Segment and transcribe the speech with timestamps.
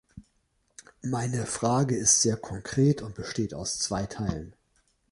[1.03, 4.55] Meine Frage ist sehr konkret und besteht aus zwei Teilen.